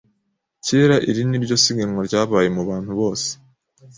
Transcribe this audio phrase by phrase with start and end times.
[0.65, 3.29] kera Iri ni ryo siganwa ryabaye mbantu bose